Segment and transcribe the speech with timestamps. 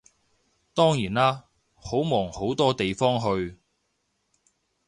[0.73, 1.45] 當然啦，
[1.75, 3.59] 好忙好多地方去